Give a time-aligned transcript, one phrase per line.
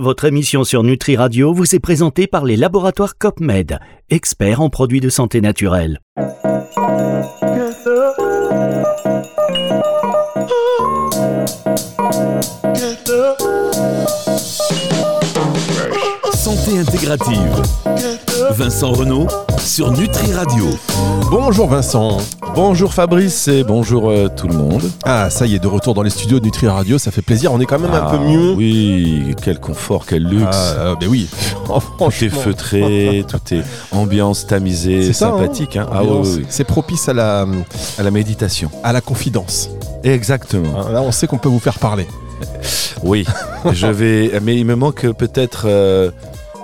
[0.00, 5.00] Votre émission sur Nutri Radio vous est présentée par les laboratoires COPMED, experts en produits
[5.00, 5.98] de santé naturelle.
[18.52, 20.66] Vincent Renault sur Nutri Radio.
[21.30, 22.18] Bonjour Vincent.
[22.54, 24.82] Bonjour Fabrice et bonjour euh, tout le monde.
[25.06, 27.50] Ah, ça y est, de retour dans les studios de Nutri Radio, ça fait plaisir.
[27.54, 28.52] On est quand même un Ah, peu mieux.
[28.52, 30.44] Oui, quel confort, quel luxe.
[30.52, 31.28] Ah, euh, mais oui.
[31.70, 35.78] Oh, tout est feutré, tout est ambiance tamisée, C'est ça, sympathique.
[35.78, 35.86] hein.
[35.90, 35.94] hein.
[35.94, 36.26] Ah oui, Ambiance.
[36.28, 36.46] oui, oui.
[36.50, 37.46] C'est propice à la,
[37.98, 38.70] À la méditation.
[38.84, 39.70] à la confidence.
[40.04, 40.78] Exactement.
[40.86, 42.06] Hein, Là, on sait qu'on peut vous faire parler.
[43.02, 43.24] Oui,
[43.72, 44.30] je vais.
[44.42, 46.10] Mais il me manque peut-être euh,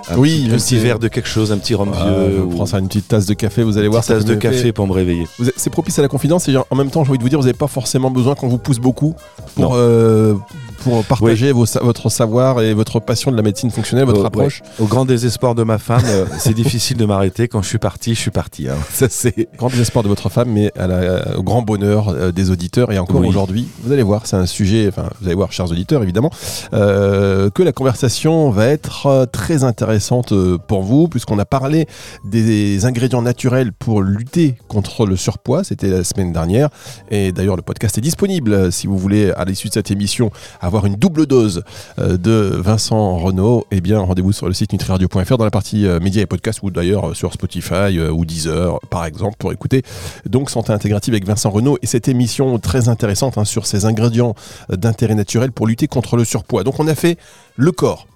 [0.09, 2.41] un Oui, petit, petit verre de quelque chose, un petit rhum Ah, vieux.
[2.43, 4.03] ou prends ça une petite tasse de café, vous allez une voir.
[4.03, 5.27] ça tasse de café pour me réveiller.
[5.57, 7.45] C'est propice à la confidence et en même temps, j'ai envie de vous dire, vous
[7.45, 9.15] n'avez pas forcément besoin qu'on vous pousse beaucoup
[9.55, 10.35] pour, euh,
[10.85, 14.61] pour partager vos votre savoir et votre passion de la médecine fonctionnelle, votre Oh, approche.
[14.79, 17.47] Au grand désespoir de ma femme, euh, c'est difficile de m'arrêter.
[17.47, 18.69] Quand je suis parti, je suis parti.
[18.69, 18.75] hein.
[18.93, 19.47] Ça, c'est.
[19.57, 22.91] Grand désespoir de votre femme, mais à la- au grand bonheur euh, des auditeurs.
[22.91, 23.27] Et encore Oui.
[23.27, 26.29] aujourd'hui, vous allez voir, c'est un sujet, enfin, vous allez voir, chers auditeurs, évidemment,
[26.73, 31.87] euh, que la conversation va être euh, très intéressante euh, pour vous, puisqu'on a parlé
[32.25, 35.63] des ingrédients naturels pour lutter contre le surpoids.
[35.63, 36.69] C'était la semaine dernière.
[37.09, 40.29] Et d'ailleurs, le podcast est disponible euh, si vous voulez, à l'issue de cette émission,
[40.61, 41.63] avoir une double dose
[41.99, 43.65] euh, de Vincent Renault.
[43.71, 46.71] Eh bien, rendez-vous sur le site nutriradio.fr dans la partie euh, médias et podcasts, ou
[46.71, 49.83] d'ailleurs euh, sur Spotify ou Deezer, par exemple, pour écouter
[50.29, 54.35] donc Santé Intégrative avec Vincent Renault et cette émission très intéressante hein, sur ces ingrédients
[54.69, 56.65] d'intérêt naturel pour lutter contre le surpoids.
[56.65, 57.17] Donc on a fait
[57.55, 58.07] le corps.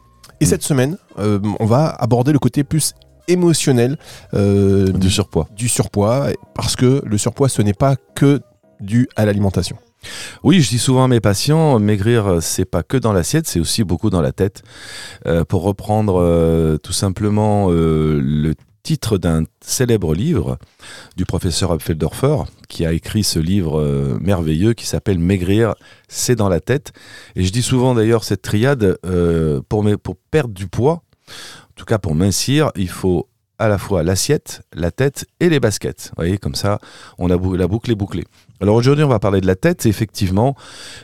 [0.42, 2.94] Et cette semaine, euh, on va aborder le côté plus
[3.28, 3.98] émotionnel
[4.34, 5.48] euh, Du surpoids.
[5.56, 8.42] du surpoids, parce que le surpoids, ce n'est pas que
[8.80, 9.78] dû à l'alimentation.
[10.44, 13.60] Oui, je dis souvent à mes patients, maigrir, euh, c'est pas que dans l'assiette, c'est
[13.60, 14.64] aussi beaucoup dans la tête.
[15.26, 20.58] Euh, pour reprendre euh, tout simplement le titre d'un célèbre livre
[21.18, 22.38] du professeur Apfeldorfer,
[22.70, 25.76] qui a écrit ce livre merveilleux qui s'appelle Maigrir,
[26.08, 26.94] c'est dans la tête.
[27.36, 28.98] Et je dis souvent d'ailleurs cette triade,
[29.68, 29.86] pour,
[30.32, 33.28] perdre du poids, en tout cas pour mincir, il faut
[33.60, 36.12] à la fois l'assiette, la tête et les baskets.
[36.12, 36.80] Vous voyez, comme ça,
[37.18, 38.24] on a la boucle est bouclée.
[38.62, 39.86] Alors aujourd'hui, on va parler de la tête.
[39.86, 40.56] Effectivement,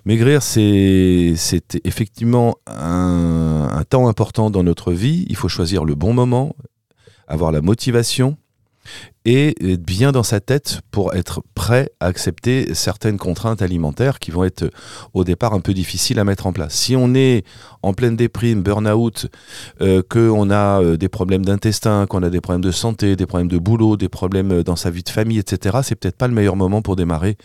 [0.06, 5.26] maigrir, c'est c'est effectivement un, un temps important dans notre vie.
[5.30, 6.56] Il faut choisir le bon moment,
[7.28, 8.38] avoir la motivation
[9.26, 14.44] et bien dans sa tête pour être prêt à accepter certaines contraintes alimentaires qui vont
[14.44, 14.70] être
[15.14, 16.76] au départ un peu difficiles à mettre en place.
[16.76, 17.44] Si on est
[17.82, 19.28] en pleine déprime, burn-out,
[19.82, 23.48] euh, qu'on a euh, des problèmes d'intestin, qu'on a des problèmes de santé, des problèmes
[23.48, 26.34] de boulot, des problèmes euh, dans sa vie de famille, etc., c'est peut-être pas le
[26.34, 27.38] meilleur moment pour démarrer.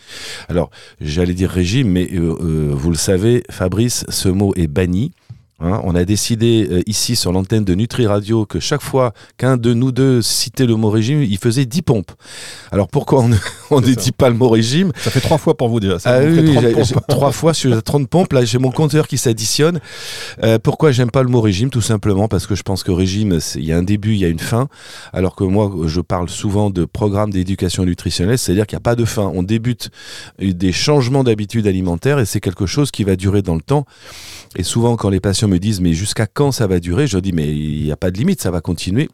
[0.49, 0.69] Alors,
[0.99, 5.11] j'allais dire régime, mais euh, vous le savez, Fabrice, ce mot est banni.
[5.63, 9.57] Hein, on a décidé euh, ici sur l'antenne de Nutri Radio que chaque fois qu'un
[9.57, 12.11] de nous deux citait le mot régime, il faisait 10 pompes.
[12.71, 13.35] Alors pourquoi on ne
[13.69, 14.91] on dit pas le mot régime?
[14.97, 15.99] Ça fait trois fois pour vous déjà.
[15.99, 16.85] Ça ah vous oui, fait oui, 30 j'ai- pompes.
[16.85, 18.33] j'ai- trois fois sur 30 pompes.
[18.33, 19.79] Là, j'ai mon compteur qui s'additionne.
[20.43, 21.69] Euh, pourquoi j'aime pas le mot régime?
[21.69, 24.25] Tout simplement parce que je pense que régime, il y a un début, il y
[24.25, 24.67] a une fin.
[25.13, 28.95] Alors que moi, je parle souvent de programme d'éducation nutritionnelle, c'est-à-dire qu'il n'y a pas
[28.95, 29.31] de fin.
[29.35, 29.89] On débute
[30.39, 33.85] des changements d'habitudes alimentaires et c'est quelque chose qui va durer dans le temps.
[34.55, 37.05] Et souvent, quand les patients me disent, mais jusqu'à quand ça va durer?
[37.07, 39.09] Je dis, mais il n'y a pas de limite, ça va continuer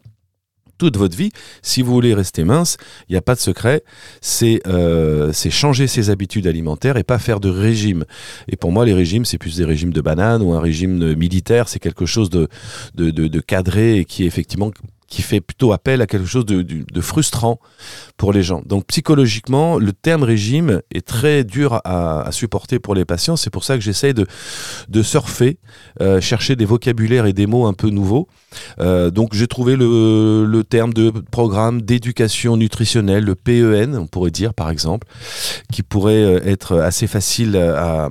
[0.78, 1.30] toute votre vie.
[1.60, 2.76] Si vous voulez rester mince,
[3.08, 3.82] il n'y a pas de secret.
[4.20, 8.04] C'est euh, changer ses habitudes alimentaires et pas faire de régime.
[8.46, 11.68] Et pour moi, les régimes, c'est plus des régimes de bananes ou un régime militaire.
[11.68, 12.46] C'est quelque chose de,
[12.94, 14.70] de, de- de cadré et qui est effectivement
[15.08, 17.58] qui fait plutôt appel à quelque chose de, frustrant
[18.16, 18.62] pour les gens.
[18.66, 23.36] Donc psychologiquement, le terme régime est très dur à, supporter pour les patients.
[23.36, 24.26] C'est pour ça que j'essaye de,
[24.88, 25.58] de surfer,
[26.00, 28.28] euh, chercher des vocabulaires et des mots un peu nouveaux.
[28.80, 34.30] Euh, donc j'ai trouvé le, le terme de programme d'éducation nutritionnelle, le PEN, on pourrait
[34.30, 35.06] dire par exemple,
[35.72, 38.08] qui pourrait euh, être assez facile à,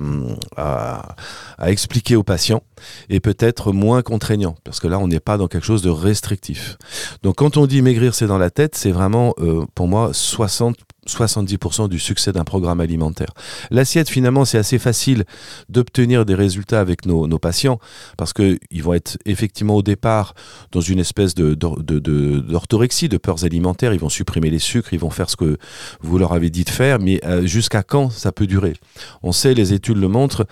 [0.56, 1.16] à-
[1.58, 2.62] à expliquer aux patients
[3.08, 6.78] et peut-être moins contraignant, parce que là on n'est pas dans quelque chose de restrictif.
[7.22, 10.76] Donc quand on dit maigrir c'est dans la tête, c'est vraiment euh, pour moi 60
[11.08, 13.32] 70% du succès d'un programme alimentaire.
[13.70, 15.24] L'assiette, finalement, c'est assez facile
[15.68, 17.78] d'obtenir des résultats avec nos, patients
[18.16, 20.34] parce qu'ils vont être effectivement au départ
[20.72, 23.94] dans une espèce de- d'or- de- de- d'orthorexie, de, peurs alimentaires.
[23.94, 25.56] Ils vont supprimer les sucres, ils vont faire ce que
[26.00, 28.74] vous leur avez dit de faire, mais euh, jusqu'à quand ça peut durer?
[29.22, 30.46] On sait, les études le montrent,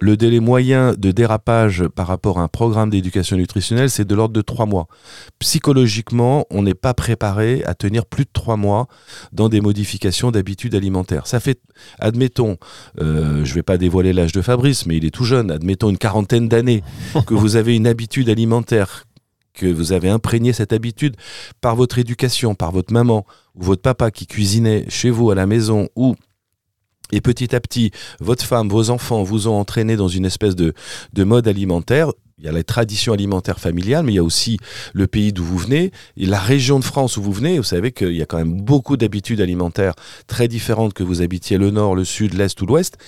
[0.00, 4.34] le délai moyen de dérapage par rapport à un programme d'éducation nutritionnelle, c'est de l'ordre
[4.34, 4.86] de trois mois.
[5.38, 8.88] Psychologiquement, on n'est pas préparé à tenir plus de trois mois
[9.32, 11.26] dans des modifications d'habitudes alimentaires.
[11.26, 11.60] Ça fait,
[11.98, 12.56] admettons,
[13.00, 15.90] euh, je ne vais pas dévoiler l'âge de Fabrice, mais il est tout jeune, admettons
[15.90, 16.82] une quarantaine d'années,
[17.26, 19.04] que vous avez une habitude alimentaire
[19.54, 21.16] que vous avez imprégné cette habitude
[21.60, 23.24] par votre éducation, par votre maman
[23.54, 26.16] ou votre papa qui cuisinait chez vous à la maison ou
[27.12, 27.90] et petit à petit,
[28.20, 30.74] votre femme, vos enfants vous ont entraîné dans une espèce de,
[31.12, 32.10] de mode alimentaire.
[32.38, 34.58] Il y a la tradition alimentaire familiale, mais il y a aussi
[34.92, 37.58] le pays d'où vous venez et la région de France où vous venez.
[37.58, 39.94] Vous savez qu'il y a quand même beaucoup d'habitudes alimentaires
[40.26, 42.98] très différentes que vous habitiez le nord, le sud, l'est ou l'ouest.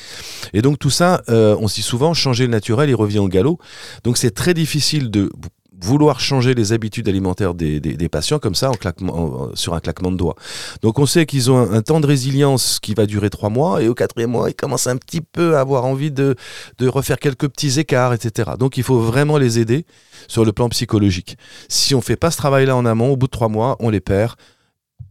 [0.53, 3.59] Et donc tout ça, euh, on s'y souvent changer le naturel, il revient au galop.
[4.05, 5.33] Donc c'est très difficile de
[5.81, 9.81] vouloir changer les habitudes alimentaires des, des, patients comme ça en claquement, en- sur un
[9.81, 10.37] claquement de doigts.
[10.82, 13.88] Donc on sait qu'ils ont un, temps de résilience qui va durer trois mois et
[13.88, 16.34] au quatrième mois ils commencent un petit peu à avoir envie de,
[16.78, 18.52] de refaire quelques petits écarts, etc.
[18.58, 19.87] Donc il faut vraiment les aider
[20.28, 21.37] sur le plan psychologique.
[21.69, 24.00] Si on fait pas ce travail-là en amont, au bout de trois mois, on les
[24.00, 24.34] perd.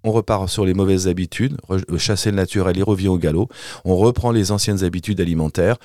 [0.03, 3.49] On repart sur les mauvaises habitudes, euh, chasser le naturel, il revient au galop.
[3.85, 5.77] On reprend les anciennes habitudes alimentaires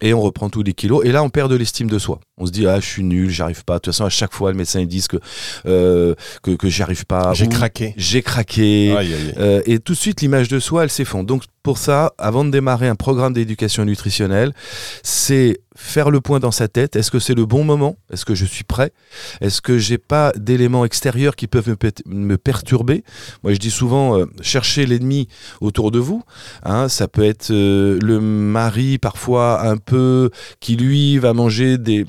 [0.00, 1.04] et on reprend tous les kilos.
[1.04, 2.18] Et là, on perd de l'estime de soi.
[2.38, 3.74] On se dit ah je suis nul, j'arrive pas.
[3.74, 5.18] De toute façon, à chaque fois, le médecin ils disent que
[5.66, 7.32] euh, que, que j'y arrive pas.
[7.34, 7.94] J'ai craqué.
[7.96, 8.94] J'ai craqué.
[8.96, 9.34] Aïe, aïe, aïe.
[9.38, 11.26] Euh, et tout de suite, l'image de soi, elle s'effondre.
[11.26, 14.54] Donc, pour ça, avant de démarrer un programme d'éducation nutritionnelle,
[15.02, 16.96] c'est faire le point dans sa tête.
[16.96, 17.96] Est-ce que c'est le bon moment?
[18.10, 18.92] Est-ce que je suis prêt?
[19.40, 21.76] Est-ce que j'ai pas d'éléments extérieurs qui peuvent
[22.06, 23.04] me perturber?
[23.42, 25.28] Moi, je dis souvent, euh, cherchez l'ennemi
[25.60, 26.22] autour de vous.
[26.62, 30.30] Hein, ça peut être euh, le mari, parfois un peu,
[30.60, 32.06] qui lui va manger des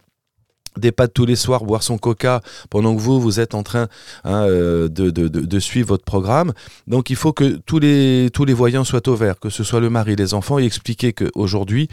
[0.79, 3.87] des pâtes tous les soirs, boire son coca pendant que vous, vous êtes en train
[4.23, 6.53] hein, euh, de, de- de- suivre votre programme.
[6.87, 9.79] Donc il faut que tous les, tous les voyants soient au vert, que ce soit
[9.81, 11.89] le mari, les enfants, et expliquer qu'aujourd'hui,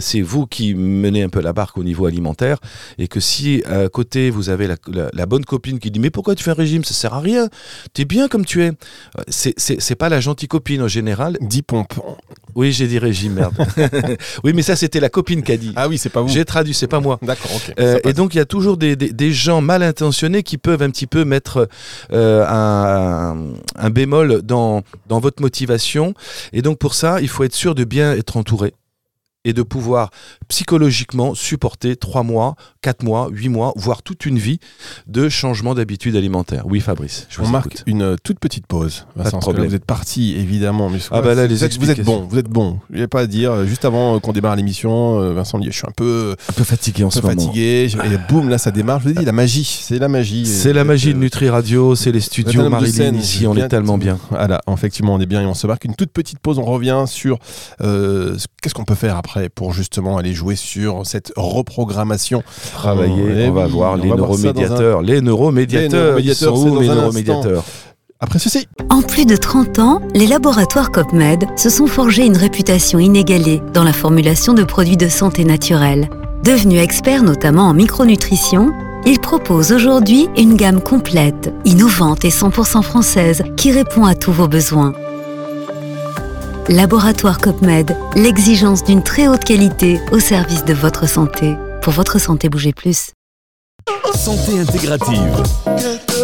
[0.00, 2.58] c'est vous qui menez un peu la barque au niveau alimentaire,
[2.98, 4.76] et que si à côté vous avez la,
[5.12, 7.48] la- bonne copine qui dit mais pourquoi tu fais un régime, ça sert à rien,
[7.92, 8.72] t'es bien comme tu es,
[9.28, 11.36] c'est pas la gentille copine en général.
[11.40, 11.94] 10 pompes.
[12.54, 13.54] Oui, j'ai dit régime, merde.
[14.44, 15.72] oui, mais ça c'était la copine qui a dit.
[15.76, 16.28] Ah oui, c'est pas vous.
[16.28, 17.18] J'ai traduit, c'est pas moi.
[17.22, 17.74] D'accord, ok.
[17.80, 20.82] Euh, et donc il y a toujours des, des- des gens mal intentionnés qui peuvent
[20.82, 21.68] un petit peu mettre
[22.12, 23.36] euh, un,
[23.76, 26.14] un bémol dans, dans votre motivation.
[26.52, 28.74] Et donc pour ça, il faut être sûr de bien être entouré
[29.44, 30.10] et de pouvoir
[30.48, 34.58] psychologiquement supporter 3 mois, 4 mois, 8 mois, voire toute une vie
[35.06, 36.62] de changement d'habitude alimentaire.
[36.66, 37.82] Oui Fabrice, je vous On marque écoute.
[37.86, 39.06] une toute petite pause.
[39.16, 39.66] Vincent, que là, problème.
[39.68, 40.88] vous êtes parti, évidemment.
[40.90, 42.78] Mais Ah bah là, les vous, êtes, vous êtes bon, vous êtes bon.
[42.90, 43.52] Il n'y a pas à dire.
[43.52, 46.64] Euh, Juste avant euh, qu'on démarre l'émission, euh, Vincent Je suis un peu, Un peu
[46.64, 47.40] fatigué en un ce peu moment.
[47.42, 47.88] fatigué.
[48.04, 49.00] Et boum, là, ça démarre.
[49.00, 49.64] Je vous ai dit, la magie.
[49.64, 50.46] C'est la magie.
[50.46, 53.46] C'est Euh, la magie de euh, Nutri Radio, c'est les studios de Marilyn scène, ici,
[53.46, 54.18] on est tellement bien.
[54.30, 56.58] Voilà, effectivement, on est bien et on se marque une toute petite pause.
[56.58, 57.38] On revient sur
[57.80, 62.42] euh, ce- qu'est-ce qu'on peut faire après pour justement aller jouer sur cette reprogrammation.
[62.72, 65.02] Travailler, Eh on va oui, voir on les un- neuromédiateurs.
[65.02, 67.64] Les neuromédiateurs, Les sont neuromédiateurs, où un neuromédiateurs?
[68.20, 72.98] Après ceci, En plus de 30 ans, les laboratoires COPMED se sont forgés une réputation
[72.98, 76.08] inégalée dans la formulation de produits de santé naturelle.
[76.44, 78.72] Devenus experts notamment en micronutrition,
[79.06, 84.48] ils proposent aujourd'hui une gamme complète, innovante et 100% française qui répond à tous vos
[84.48, 84.92] besoins.
[86.70, 91.56] Laboratoire COPMED, l'exigence d'une très haute qualité au service de votre santé.
[91.82, 93.12] Pour votre santé, bougez plus.
[94.14, 95.42] Santé intégrative.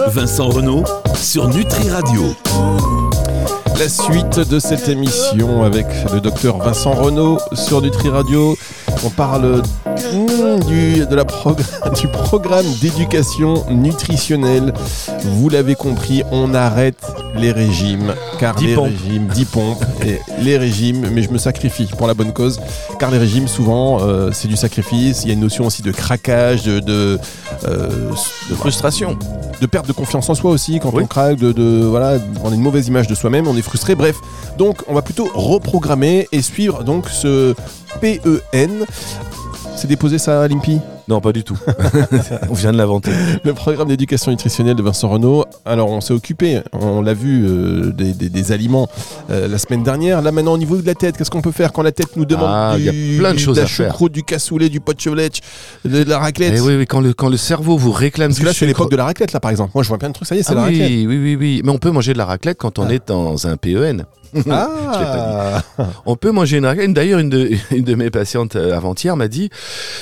[0.09, 0.85] Vincent Renault
[1.15, 2.35] sur Nutri Radio.
[3.79, 8.57] La suite de cette émission avec le docteur Vincent Renault sur Nutri Radio.
[9.05, 9.63] On parle
[10.13, 11.65] mm, du, de la progr-
[12.01, 14.75] du programme d'éducation nutritionnelle.
[15.25, 17.03] Vous l'avez compris, on arrête
[17.35, 18.15] les régimes.
[18.39, 18.85] Car 10 les pompes.
[18.87, 22.61] régimes, 10 pompes, et les régimes, mais je me sacrifie pour la bonne cause.
[22.99, 25.23] Car les régimes, souvent, euh, c'est du sacrifice.
[25.25, 27.19] Il y a une notion aussi de craquage, de, de,
[27.67, 27.89] euh,
[28.51, 29.17] De frustration.
[29.61, 31.03] De perte de confiance en soi aussi quand Oui.
[31.05, 33.95] on craque, de, de- voilà, on a une mauvaise image de soi-même, on est frustré.
[33.95, 34.17] Bref,
[34.59, 37.55] donc on va plutôt reprogrammer et suivre donc ce
[38.01, 38.85] PEN.
[39.81, 41.57] C'est déposé ça à l'IMPI, Non, pas du tout.
[42.51, 43.13] on vient de l'inventer.
[43.45, 45.47] le programme d'éducation nutritionnelle de Vincent Renault.
[45.65, 48.89] Alors on s'est occupé, on l'a vu, euh, des, des- des aliments
[49.31, 50.21] euh, la semaine dernière.
[50.21, 52.27] Là maintenant au niveau de la tête, qu'est-ce qu'on peut faire quand la tête nous
[52.27, 53.87] demande Ah, du, il y a plein de choses la à faire.
[53.93, 55.01] choucroute, du cassoulet, du pot de
[55.89, 56.53] de, de la raclette?
[56.57, 58.91] Eh oui, oui, quand le, quand le cerveau vous réclame Parce que là c'est l'époque
[58.91, 59.73] de la raclette là par exemple.
[59.75, 60.91] Moi je vois plein de trucs, ça y est c'est Ah la oui, raclette.
[60.91, 61.63] oui, oui, oui.
[61.65, 62.93] Mais on peut manger de la raclette quand on Ah.
[62.93, 64.05] est dans un PEN.
[64.51, 65.63] Ah
[66.07, 66.93] On peut manger une raclette.
[66.93, 69.51] D'ailleurs, une de, une de mes patientes euh, avant-hier m'a dit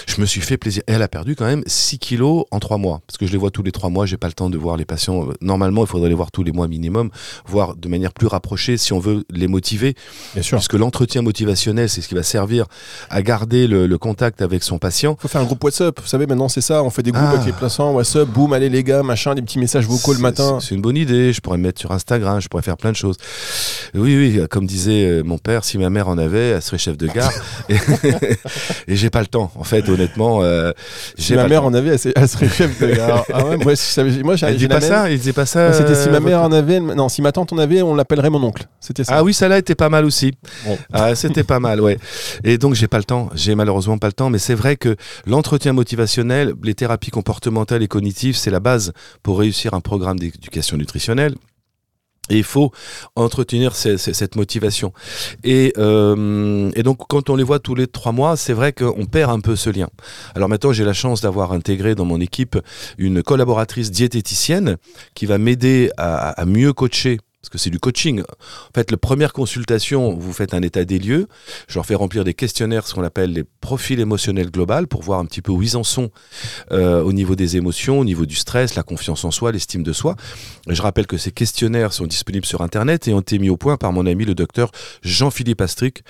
[0.07, 0.83] Je me suis fait plaisir.
[0.87, 3.01] Et elle a perdu quand même 6 kilos en 3 mois.
[3.07, 4.77] Parce que je les vois tous les 3 mois, j'ai pas le temps de voir
[4.77, 5.27] les patients.
[5.41, 7.11] Normalement, il faudrait les voir tous les mois minimum,
[7.47, 9.95] voire de manière plus rapprochée si on veut les motiver.
[10.35, 10.59] Bien sûr.
[10.59, 12.67] Puisque l'entretien motivationnel, c'est ce qui va servir
[13.11, 15.17] à garder le, le contact avec son patient.
[15.19, 16.01] faut faire un groupe WhatsApp.
[16.01, 16.83] Vous savez, maintenant, c'est ça.
[16.83, 17.35] On fait des groupes Ah.
[17.35, 20.59] avec les plaçants, WhatsApp, boum, allez les gars, machin, des petits messages vocaux le matin.
[20.61, 21.33] C'est c'est une bonne idée.
[21.33, 23.17] Je pourrais me mettre sur Instagram, je pourrais faire plein de choses.
[23.95, 26.97] Oui, oui, comme disait euh, mon père, si ma mère en avait, elle serait chef
[26.99, 27.33] de gare.
[27.69, 27.77] et
[28.89, 30.43] et j'ai pas le temps, en fait, honnêtement.
[30.43, 30.73] euh,
[31.17, 33.25] Si ma mère en avait, elle, se- elle serait chef de gare.
[33.33, 34.89] Ah ouais, moi, je moi, j'ai Elle dit pas même.
[34.89, 35.73] ça, il disait pas ça.
[35.73, 38.31] C'était si ma euh, mère en avait, non, si ma tante en avait, on l'appellerait
[38.31, 38.67] mon oncle.
[38.81, 39.15] C'était ça.
[39.17, 40.33] Ah oui, ça là était pas mal aussi.
[40.67, 40.79] Bon.
[40.93, 41.99] Ah, c'était pas mal, ouais.
[42.45, 44.97] Et donc j'ai pas le temps, j'ai malheureusement pas le temps, mais c'est vrai que
[45.27, 50.77] l'entretien motivationnel, les thérapies comportementales et cognitives, c'est la base pour réussir un programme d'éducation
[50.77, 51.35] nutritionnelle.
[52.31, 52.71] Et il faut
[53.17, 54.93] entretenir ce- ce- cette motivation.
[55.45, 59.07] Et, euh, et donc, quand on les voit tous les trois mois, c'est vrai qu'on
[59.07, 59.89] perd un peu ce lien.
[60.35, 62.59] Alors maintenant, j'ai la chance d'avoir intégré dans mon équipe
[62.99, 64.77] une collaboratrice diététicienne
[65.15, 67.19] qui va m'aider à, à mieux coacher.
[67.41, 68.23] Parce que c'est du coaching.
[68.23, 71.29] En fait, la première consultation, vous faites un état des lieux.
[71.69, 75.21] Je leur fais remplir des questionnaires, ce qu'on appelle les profils émotionnels global, pour voir
[75.21, 76.11] un petit peu où ils en sont
[76.73, 79.93] euh, au niveau des émotions, au niveau du stress, la confiance en soi, l'estime de
[79.93, 80.17] soi.
[80.67, 83.77] Je rappelle que ces questionnaires sont disponibles sur Internet et ont été mis au point
[83.77, 86.03] par mon ami le docteur Jean-Philippe Astric,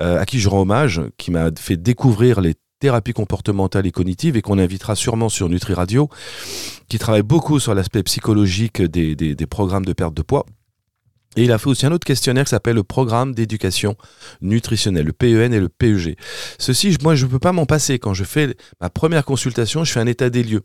[0.00, 4.38] euh, à qui je rends hommage, qui m'a fait découvrir les thérapies comportementales et cognitives
[4.38, 6.08] et qu'on invitera sûrement sur Nutri Radio,
[6.88, 10.46] qui travaille beaucoup sur l'aspect psychologique des programmes de perte de poids.
[11.36, 13.96] Et il a fait aussi un autre questionnaire qui s'appelle le programme d'éducation
[14.42, 16.16] nutritionnelle, le PEN et le PEG.
[16.58, 17.98] Ceci, moi, je ne peux pas m'en passer.
[17.98, 20.62] Quand je fais ma première consultation, je fais un état des lieux.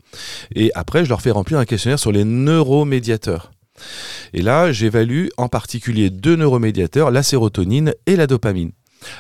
[0.56, 3.52] Et après, je leur fais remplir un questionnaire sur les neuromédiateurs.
[4.34, 8.72] Et là, j'évalue en particulier deux neuromédiateurs, la sérotonine et la dopamine.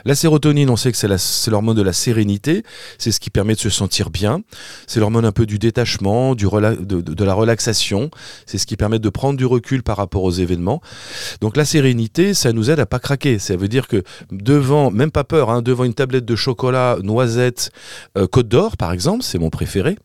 [0.05, 2.63] La sérotonine, on sait que c'est l'hormone de la sérénité,
[2.97, 4.41] c'est ce qui permet de se sentir bien,
[4.87, 8.09] c'est l'hormone un peu du détachement, du rela- de, de- de la relaxation,
[8.45, 10.81] c'est ce qui permet de prendre du recul par rapport aux événements.
[11.41, 13.39] Donc la sérénité, ça nous aide à pas craquer.
[13.39, 17.71] Ça veut dire que devant, même pas peur, hein, devant une tablette de chocolat, noisette,
[18.17, 19.97] euh, Côte d'Or par exemple, c'est mon préféré.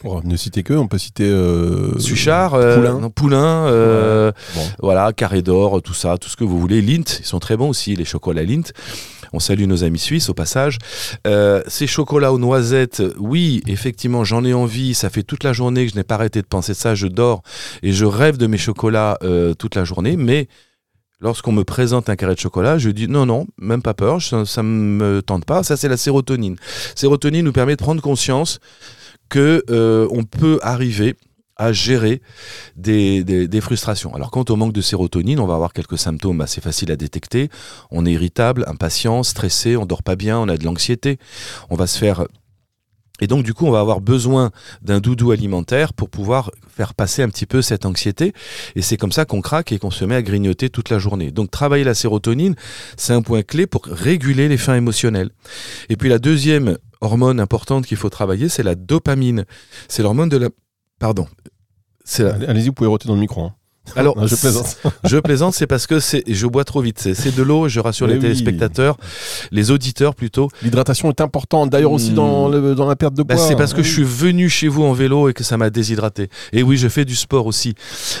[0.00, 1.24] Pour ne citer que, on peut citer.
[1.24, 2.98] Euh, Suchard, euh, Poulain.
[3.00, 4.62] non, Poulain, Bon.
[4.80, 6.80] voilà, Carré d'Or, tout ça, tout ce que vous voulez.
[6.82, 8.62] Lint, ils sont très bons aussi, les chocolats Lint.
[9.32, 10.78] On salue nos amis suisses au passage.
[11.26, 14.94] Euh, ces chocolats aux noisettes, oui, effectivement, j'en ai envie.
[14.94, 16.94] Ça fait toute la journée que je n'ai pas arrêté de penser ça.
[16.94, 17.42] Je dors
[17.82, 20.16] et je rêve de mes chocolats euh, toute la journée.
[20.16, 20.48] Mais
[21.20, 24.44] lorsqu'on me présente un carré de chocolat, je dis non, non, même pas peur, ça,
[24.44, 25.62] ça me tente pas.
[25.62, 26.56] Ça, c'est la sérotonine.
[26.94, 28.58] Sérotonine nous permet de prendre conscience
[29.28, 31.16] que euh, on peut arriver
[31.56, 32.22] à gérer
[32.76, 34.14] des, des- frustrations.
[34.14, 37.50] Alors quand on manque de sérotonine, on va avoir quelques symptômes assez faciles à détecter.
[37.90, 41.18] On est irritable, impatient, stressé, on dort pas bien, on a de l'anxiété.
[41.70, 42.26] On va se faire...
[43.20, 47.22] Et donc du coup, on va avoir besoin d'un doudou alimentaire pour pouvoir faire passer
[47.22, 48.32] un petit peu cette anxiété.
[48.74, 51.30] Et c'est comme ça qu'on craque et qu'on se met à grignoter toute la journée.
[51.30, 52.56] Donc travailler la sérotonine,
[52.96, 55.30] c'est un point clé pour réguler les fins émotionnelles.
[55.88, 59.44] Et puis la deuxième hormone importante qu'il faut travailler, c'est la dopamine.
[59.86, 60.48] C'est l'hormone de la...
[60.98, 61.26] Pardon.
[62.04, 63.42] C'est la- Allez- Allez-y, vous pouvez roter dans le micro.
[63.42, 63.54] hein.
[63.96, 64.76] Alors, Non, je plaisante.
[65.04, 67.00] je plaisante, c'est parce que c'est, je bois trop vite.
[67.14, 68.22] C'est, de l'eau, je rassure Mais les oui.
[68.22, 68.96] téléspectateurs,
[69.50, 70.48] les auditeurs plutôt.
[70.62, 72.14] L'hydratation est importante, d'ailleurs aussi Hmm.
[72.14, 73.44] dans, le- dans la perte de Bah, poids.
[73.48, 73.84] c'est parce que Oui.
[73.84, 76.28] je suis venu chez vous en vélo et que ça m'a déshydraté.
[76.52, 77.74] Et oui, je fais du sport aussi.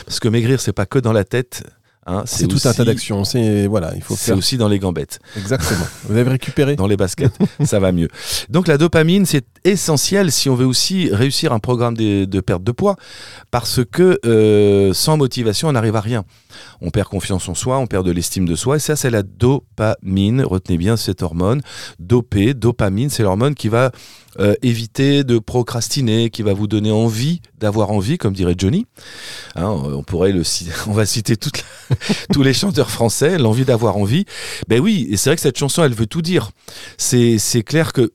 [0.04, 1.62] Parce que maigrir, c'est pas que dans la tête.
[2.06, 3.24] Hein, C'est tout un tas d'actions.
[3.24, 5.86] C'est voilà, il faut C'est faire aussi dans les gambettes, exactement.
[6.04, 6.76] Vous avez récupéré.
[6.76, 8.08] dans les baskets, ça va mieux.
[8.48, 12.64] Donc la dopamine, c'est essentiel si on veut aussi réussir un programme de, de perte
[12.64, 12.96] de poids,
[13.50, 16.24] parce que euh, sans motivation, on n'arrive à rien.
[16.80, 19.22] On perd confiance en soi, on perd de l'estime de soi, et ça, c'est la
[19.22, 20.42] dopamine.
[20.42, 21.60] Retenez bien cette hormone.
[21.98, 23.92] Dopé, dopamine, c'est l'hormone qui va
[24.40, 28.86] euh, éviter de procrastiner, qui va vous donner envie d'avoir envie, comme dirait Johnny.
[29.56, 30.42] Hein, on pourrait le,
[30.86, 31.36] on va citer
[32.32, 34.24] tous les chanteurs français, l'envie d'avoir envie.
[34.68, 36.50] Ben oui, et c'est vrai que cette chanson, elle veut tout dire.
[36.96, 38.12] C'est clair que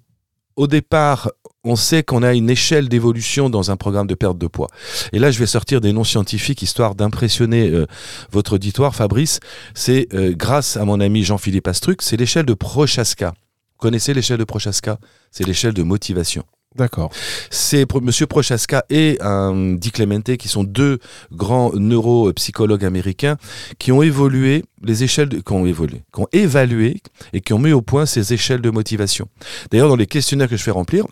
[0.56, 1.30] au départ,
[1.64, 4.68] on sait qu'on a une échelle d'évolution dans un programme de perte de poids.
[5.12, 7.86] Et là, je vais sortir des noms scientifiques histoire d'impressionner euh,
[8.32, 9.40] votre auditoire, Fabrice.
[9.74, 13.30] C'est euh, grâce à mon ami Jean-Philippe Astruc, c'est l'échelle de Prochaska.
[13.30, 14.98] Vous connaissez l'échelle de Prochaska?
[15.32, 16.44] C'est l'échelle de motivation.
[16.76, 17.12] D'accord.
[17.50, 21.00] C'est Monsieur Prochaska et un Di Clemente qui sont deux
[21.32, 23.36] grands neuropsychologues américains
[23.80, 27.02] qui ont évolué les échelles, de- qui ont évolué, qui ont évalué
[27.34, 29.28] et qui ont mis au point ces échelles de motivation.
[29.72, 31.06] D'ailleurs, dans les questionnaires que je fais remplir,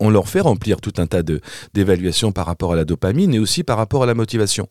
[0.00, 1.22] on leur fait remplir tout un tas
[1.74, 4.68] d'évaluations par rapport à la dopamine et aussi par rapport à la motivation.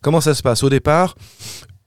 [0.00, 0.62] Comment ça se passe?
[0.62, 1.14] Au départ,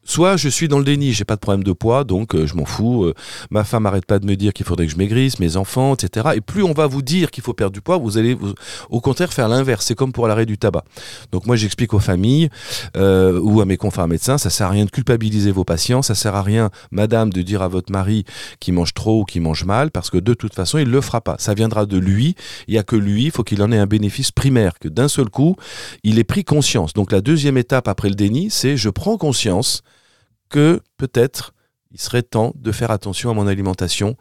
[0.06, 2.56] Soit je suis dans le déni, j'ai pas de problème de poids, donc euh, je
[2.56, 3.06] m'en fous.
[3.06, 3.14] euh,
[3.52, 6.32] ma femme arrête pas de me dire qu'il faudrait que je maigrisse, mes enfants, etc.
[6.36, 8.54] Et plus on va vous dire qu'il faut perdre du poids, vous allez vous-
[8.90, 9.86] au contraire faire l'inverse.
[9.86, 10.84] C'est comme pour l'arrêt du tabac.
[11.32, 12.50] Donc moi j'explique aux familles
[12.98, 16.16] euh, ou à mes confrères médecins, ça sert à rien de culpabiliser vos patients, ça
[16.16, 18.26] sert à rien, madame, de dire à votre mari
[18.60, 21.22] qui mange trop ou qui mange mal, parce que de toute façon il le fera
[21.22, 21.38] pas.
[21.40, 22.36] Ça viendra de lui.
[22.68, 25.30] Il y a que lui, faut qu'il en ait un bénéfice primaire, que d'un seul
[25.30, 25.56] coup
[26.04, 26.92] il ait pris conscience.
[26.94, 29.82] Donc la deuxième étape après le déni, c'est je prends conscience
[30.98, 31.54] peut-être
[31.92, 34.18] il serait temps de faire attention à mon alimentation.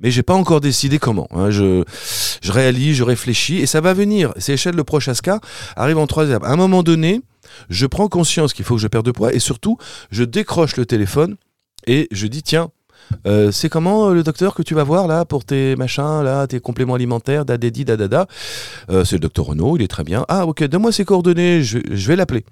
[0.00, 1.28] Mais j'ai pas encore décidé comment.
[1.30, 1.50] hein.
[1.50, 1.84] Je,
[2.44, 4.32] réalise, je réfléchis et ça va venir.
[4.36, 5.38] C'est échelle le Prochaska
[5.76, 6.42] arrive en trois étapes.
[6.42, 7.20] À un moment donné,
[7.70, 9.78] je prends conscience qu'il faut que je perde de poids et surtout,
[10.10, 11.36] je décroche le téléphone
[11.86, 12.70] et je dis tiens,
[13.26, 16.46] euh, c'est comment euh, le docteur que tu vas voir là pour tes machins là,
[16.46, 18.26] tes compléments alimentaires, dadadi dadada.
[18.90, 20.24] Euh, c'est le docteur Renaud, il est très bien.
[20.28, 22.44] Ah ok, donne-moi ses coordonnées, je, vais l'appeler.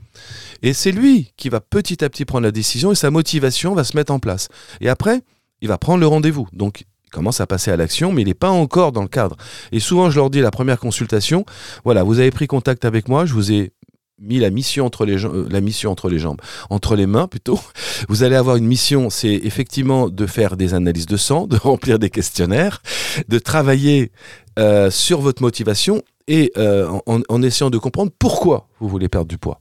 [0.63, 3.85] Et c'est lui qui va petit à petit prendre la décision et sa motivation va
[3.85, 4.49] se mettre en place.
[4.81, 5.23] Et après,
[5.61, 6.49] il va prendre le rendez-vous.
[6.53, 9.37] Donc, il commence à passer à l'action, mais il n'est pas encore dans le cadre.
[9.73, 11.45] Et souvent, je leur dis la première consultation,
[11.85, 13.73] voilà, vous avez pris contact avec moi, je vous ai
[14.21, 17.59] mis la mission entre les jambes, la mission entre les jambes, entre les mains plutôt.
[18.09, 21.99] Vous allez avoir une mission, c'est effectivement de faire des analyses de sang, de remplir
[21.99, 22.83] des questionnaires,
[23.29, 24.13] de travailler
[24.59, 29.29] euh, sur votre motivation et euh, en, en essayant de comprendre pourquoi vous voulez perdre
[29.29, 29.61] du poids.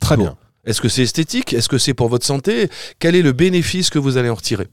[0.00, 0.22] Très Bon.
[0.24, 0.36] bien.
[0.66, 1.54] Est-ce que c'est esthétique?
[1.54, 2.68] Est-ce que c'est pour votre santé?
[2.98, 4.68] Quel est le bénéfice que vous allez en retirer?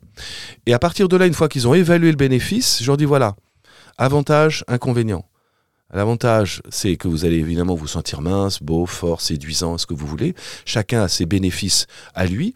[0.66, 3.06] Et à partir de là, une fois qu'ils ont évalué le bénéfice, je leur dis
[3.06, 3.36] voilà,
[3.98, 5.24] avantage, inconvénient.
[5.94, 10.08] L'avantage, c'est que vous allez évidemment vous sentir mince, beau, fort, séduisant, ce que vous
[10.08, 10.36] voulez.
[10.66, 12.54] Chacun a ses bénéfices à lui.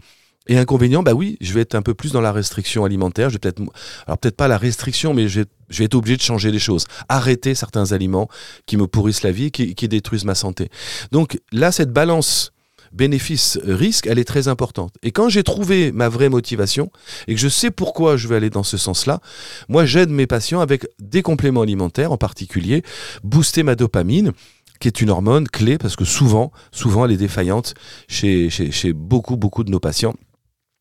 [0.48, 3.30] Et inconvénient, bah oui, je vais être un peu plus dans la restriction alimentaire.
[3.30, 3.62] Je vais peut-être,
[4.08, 6.60] alors peut-être pas la restriction, mais je vais, je vais être obligé de changer les
[6.60, 8.28] choses, arrêter certains aliments
[8.66, 10.70] qui me pourrissent la vie, qui, qui détruisent ma santé.
[11.12, 12.52] Donc là, cette balance
[12.94, 14.94] bénéfice-risque, elle est très importante.
[15.04, 16.92] Et quand j'ai trouvé ma vraie motivation
[17.28, 19.22] et que je sais pourquoi je vais aller dans ce sens-là,
[19.70, 22.84] moi j'aide mes patients avec des compléments alimentaires, en particulier
[23.24, 24.32] booster ma dopamine
[24.80, 27.76] qui est une hormone clé parce que souvent, souvent elle est défaillante
[28.08, 30.16] chez, chez, beaucoup, beaucoup de nos patients.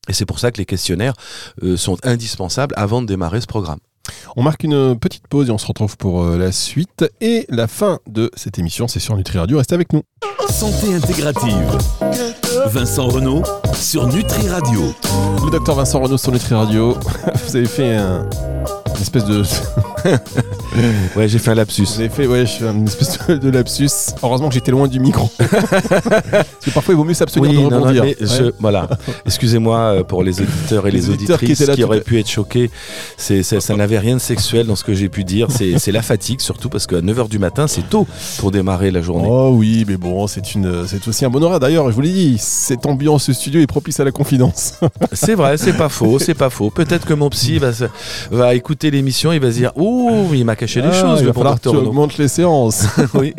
[0.09, 1.13] Et c'est pour ça que les questionnaires
[1.63, 3.79] euh, sont indispensables avant de démarrer ce programme.
[4.37, 7.67] On marque une petite pause et on se retrouve pour euh, la suite et la
[7.67, 8.89] fin de cette émission.
[8.89, 9.59] C'est sur Nutri Radio.
[9.59, 10.03] Restez avec nous.
[10.49, 11.79] Santé intégrative.
[12.67, 13.43] Vincent Renault
[13.75, 14.95] sur Nutri Radio.
[15.45, 16.97] Le docteur Vincent Renaud sur Nutri Radio.
[17.47, 18.29] Vous avez fait un,
[18.95, 19.43] une espèce de.
[21.17, 21.87] Ouais, j'ai fait un lapsus.
[21.97, 23.91] Avez fait ouais, je fais une espèce de, lapsus.
[24.23, 25.29] Heureusement que j'étais loin du micro.
[25.39, 28.05] Parce que parfois il vaut mieux s'abstenir Oui, de non, non, rebondir.
[28.21, 28.53] je- Ouais.
[28.61, 28.89] voilà.
[29.27, 32.19] Excusez-moi euh, pour les auditeurs et Les les, qui auditrices étaient qui, là auraient pu
[32.21, 32.71] être choqués.
[33.17, 35.49] C'est, ça n'avait rien de sexuel dans ce que j'ai pu dire.
[35.51, 38.07] C'est, la fatigue, surtout parce qu'à 9h du matin, c'est tôt
[38.39, 39.27] pour démarrer la journée.
[39.29, 41.59] Oh oui, mais bon, c'est une, c'est aussi un bon horaire.
[41.61, 44.75] D'ailleurs, je vous l'ai dit, cette ambiance studio est propice à la confidence.
[45.13, 46.71] C'est vrai, c'est pas faux, c'est pas faux.
[46.71, 47.71] Peut-être que mon psy va,
[48.31, 49.90] va écouter l'émission, il va se dire Oh,
[50.33, 52.87] il m'a caché des Ah, choses, il va falloir que tu augmentes les séances.
[53.15, 53.35] Oui,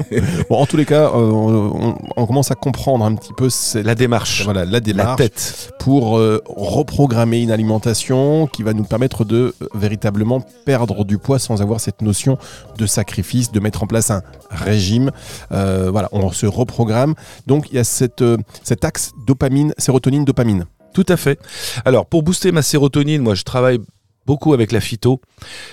[0.50, 1.70] bon, en tous les cas, euh,
[2.16, 5.72] on, commence à comprendre un petit peu cette, la démarche, voilà, la la démarche tête.
[5.80, 11.38] pour euh, reprogrammer une alimentation qui va nous permettre de euh, véritablement perdre du poids
[11.38, 12.38] sans avoir cette notion
[12.78, 15.10] de sacrifice, de mettre en place un régime.
[15.50, 17.14] Voilà, on se reprogramme.
[17.46, 18.24] Donc il y a cette,
[18.62, 20.66] cet axe dopamine, sérotonine, dopamine.
[20.96, 21.38] Tout à fait.
[21.84, 23.80] Alors, pour booster ma sérotonine, moi, je travaille
[24.26, 25.20] beaucoup avec la phyto.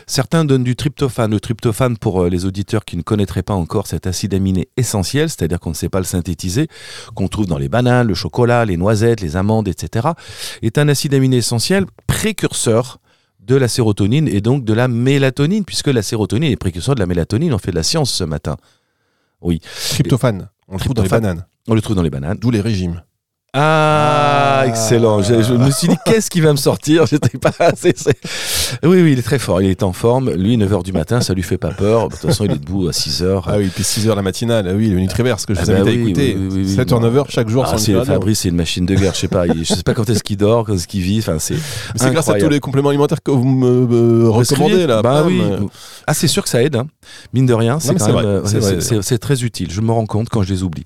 [0.07, 1.31] Certains donnent du tryptophane.
[1.31, 5.29] Le tryptophane, pour euh, les auditeurs qui ne connaîtraient pas encore cet acide aminé essentiel,
[5.29, 6.67] c'est-à-dire qu'on ne sait pas le synthétiser,
[7.15, 10.09] qu'on trouve dans les bananes, le chocolat, les noisettes, les amandes, etc.,
[10.61, 12.99] est un acide aminé essentiel précurseur
[13.39, 17.05] de la sérotonine et donc de la mélatonine, puisque la sérotonine est précurseur de la
[17.05, 17.53] mélatonine.
[17.53, 18.55] On fait de la science ce matin.
[19.41, 22.37] Tryptophane, on le trouve dans les bananes, On le trouve dans les bananes.
[22.39, 23.01] d'où les régimes.
[23.55, 24.67] Ah, Ah.
[24.67, 25.21] excellent.
[25.21, 27.05] Je, je me suis dit, qu'est-ce qui va me sortir?
[27.09, 27.93] J'étais pas assez.
[27.95, 28.17] c'est-
[28.83, 29.61] Oui, oui, il est très fort.
[29.61, 30.31] Il est en forme.
[30.31, 32.07] Lui, 9h du matin, ça lui fait pas peur.
[32.09, 33.43] De toute façon, il est debout à 6h.
[33.45, 35.79] Ah oui, puis 6h la matinale, ah oui, le Nutriverse que je vous Ah bah
[35.81, 36.37] invite à oui, écouter.
[36.39, 37.09] oui, oui, oui, 7h, oui.
[37.09, 37.93] 9h chaque jour Ah, c'est.
[38.05, 39.13] Fabrice, c'est une machine de guerre.
[39.13, 39.45] Je sais pas.
[39.45, 41.19] il- Je sais pas quand est-ce qu'il dort, quand est-ce qu'il vit.
[41.19, 41.55] Enfin, c'est.
[41.95, 45.01] C'est grâce à tous les compléments alimentaires que vous me me recommandez là.
[45.03, 45.41] Bah oui.
[46.07, 46.75] Ah, c'est sûr que ça aide.
[46.75, 46.87] hein.
[47.33, 48.75] Mine de rien, c'est mais quand c'est même, vrai, euh, c'est vrai.
[48.79, 49.69] c'est- c'est c'est très utile.
[49.71, 50.85] Je me rends compte quand je les oublie.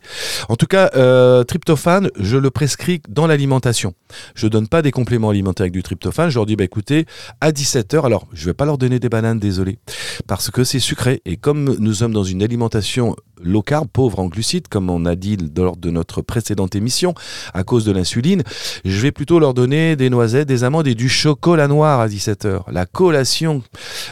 [0.50, 3.94] En tout cas, euh, tryptophane, je le prescris dans l'alimentation.
[4.34, 6.32] Je donne pas des compléments alimentaires avec du tryptophane.
[6.32, 7.06] Je leur dis, bah écoutez,
[7.40, 9.78] à 17h, alors je vais pas leur donner des bananes, désolé,
[10.26, 11.22] parce que c'est sucré.
[11.26, 15.16] Et comme nous sommes dans une alimentation low carb, pauvre en glucides, comme on a
[15.16, 17.14] dit lors de notre précédente émission,
[17.54, 18.42] à cause de l'insuline,
[18.84, 22.62] je vais plutôt leur donner des noisettes, des amandes et du chocolat noir à 17h.
[22.72, 23.62] La collation,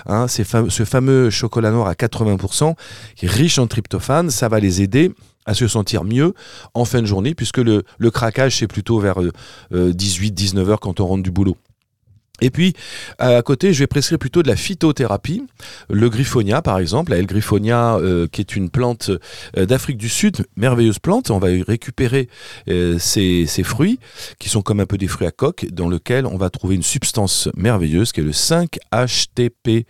[0.06, 2.76] hein, ce fameux chocolat noir à 80%,
[3.16, 6.34] qui est riche en tryptophane, ça va les aider à se sentir mieux
[6.74, 9.18] en fin de journée, puisque le, craquage, c'est plutôt vers
[9.72, 11.58] 18-19 heures quand on rentre du boulot.
[12.42, 12.74] Et puis,
[13.18, 15.44] à côté, je vais prescrire plutôt de la phytothérapie.
[15.90, 19.10] Le griffonia, par exemple, la L-griffonia, euh, qui est une plante
[19.58, 21.32] euh, d'Afrique du Sud, merveilleuse plante.
[21.32, 22.28] On va récupérer
[22.70, 24.00] euh, ces, fruits,
[24.38, 26.84] qui sont comme un peu des fruits à coque, dans lequel on va trouver une
[26.84, 29.86] substance merveilleuse, qui est le 5-HTP,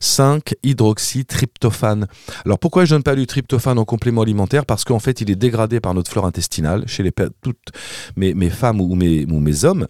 [0.00, 2.06] 5-hydroxytryptophane.
[2.46, 4.64] Alors, pourquoi je ne donne pas du tryptophane en complément alimentaire?
[4.64, 7.04] Parce qu'en fait, il est dégradé par notre flore intestinale, chez
[7.42, 7.58] toutes
[8.16, 9.86] mes, mes femmes ou mes, ou mes hommes.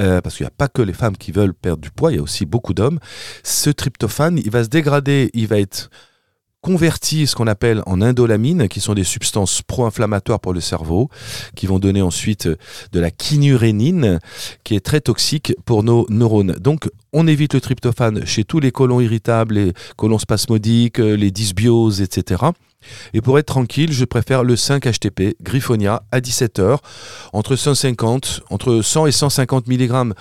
[0.00, 2.16] Euh, parce qu'il n'y a pas que les femmes qui veulent perdre du poids, il
[2.16, 3.00] y a aussi beaucoup d'hommes.
[3.42, 5.90] Ce tryptophane, il va se dégrader, il va être
[6.60, 11.08] converti, ce qu'on appelle en indolamine, qui sont des substances pro-inflammatoires pour le cerveau,
[11.54, 14.18] qui vont donner ensuite de la kinurénine,
[14.64, 16.52] qui est très toxique pour nos neurones.
[16.52, 22.00] Donc, on évite le tryptophane chez tous les colons irritables, les colons spasmodiques, les dysbioses,
[22.00, 22.42] etc.
[23.12, 26.78] Et pour être tranquille, je préfère le 5-HTP Griffonia à 17h,
[27.32, 30.14] entre 150, entre 100 et 150 mg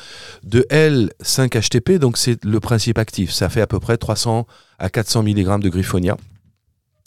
[0.43, 3.32] de L5-HTP, donc c'est le principe actif.
[3.32, 4.48] Ça fait à peu près 300
[4.80, 6.17] à 400 mg de Griffonia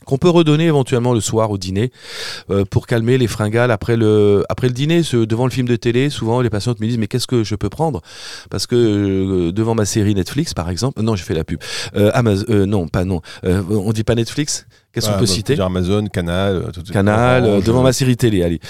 [0.07, 1.93] qu'on peut redonner éventuellement le soir au dîner
[2.51, 5.03] euh, pour calmer les fringales après le, après le dîner.
[5.13, 7.69] devant le film de télé, souvent les patientes me disent mais qu'est-ce que je peux
[7.69, 8.01] prendre?
[8.51, 11.61] Parce que euh, devant ma série Netflix par exemple, non j'ai fait la pub,
[11.97, 14.67] euh, Amazon, non pas non, on dit pas Netflix?
[14.93, 18.61] Qu'est-ce qu'on peut citer Amazon, Canal, euh, Canal, euh, devant ma série télé, allez.